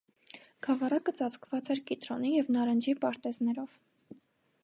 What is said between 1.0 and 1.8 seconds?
ծածկված